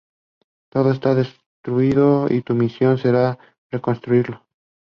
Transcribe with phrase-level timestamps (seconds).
[0.71, 3.37] Todo está destruido, y tu misión será
[3.69, 4.43] reconstruirlo.